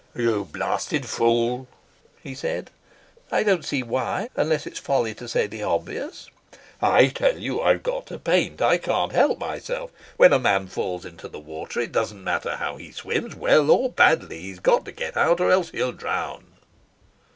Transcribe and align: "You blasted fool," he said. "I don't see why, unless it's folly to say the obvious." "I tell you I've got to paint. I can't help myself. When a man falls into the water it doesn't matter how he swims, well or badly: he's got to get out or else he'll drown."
"You 0.15 0.45
blasted 0.51 1.05
fool," 1.05 1.67
he 2.23 2.33
said. 2.33 2.71
"I 3.31 3.43
don't 3.43 3.63
see 3.63 3.83
why, 3.83 4.29
unless 4.35 4.65
it's 4.65 4.79
folly 4.79 5.13
to 5.13 5.27
say 5.27 5.45
the 5.45 5.61
obvious." 5.61 6.27
"I 6.81 7.09
tell 7.09 7.37
you 7.37 7.61
I've 7.61 7.83
got 7.83 8.07
to 8.07 8.17
paint. 8.17 8.63
I 8.63 8.79
can't 8.79 9.11
help 9.11 9.37
myself. 9.37 9.91
When 10.17 10.33
a 10.33 10.39
man 10.39 10.65
falls 10.69 11.05
into 11.05 11.27
the 11.27 11.39
water 11.39 11.79
it 11.81 11.91
doesn't 11.91 12.23
matter 12.23 12.55
how 12.55 12.77
he 12.77 12.91
swims, 12.91 13.35
well 13.35 13.69
or 13.69 13.91
badly: 13.91 14.39
he's 14.41 14.59
got 14.59 14.85
to 14.85 14.91
get 14.91 15.15
out 15.15 15.39
or 15.39 15.51
else 15.51 15.69
he'll 15.69 15.91
drown." 15.91 16.45